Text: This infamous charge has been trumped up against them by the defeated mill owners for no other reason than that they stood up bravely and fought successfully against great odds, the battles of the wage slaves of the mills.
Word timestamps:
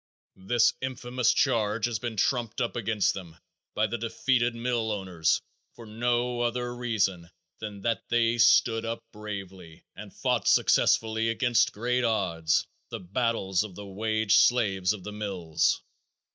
This 0.47 0.73
infamous 0.81 1.31
charge 1.31 1.85
has 1.85 1.99
been 1.99 2.17
trumped 2.17 2.59
up 2.59 2.75
against 2.75 3.13
them 3.13 3.37
by 3.75 3.85
the 3.85 3.99
defeated 3.99 4.55
mill 4.55 4.91
owners 4.91 5.39
for 5.75 5.85
no 5.85 6.41
other 6.41 6.75
reason 6.75 7.29
than 7.59 7.81
that 7.83 8.09
they 8.09 8.39
stood 8.39 8.83
up 8.83 9.03
bravely 9.13 9.83
and 9.95 10.11
fought 10.11 10.47
successfully 10.47 11.29
against 11.29 11.71
great 11.71 12.03
odds, 12.03 12.65
the 12.89 12.99
battles 12.99 13.61
of 13.63 13.75
the 13.75 13.85
wage 13.85 14.33
slaves 14.37 14.91
of 14.91 15.03
the 15.03 15.11
mills. 15.13 15.83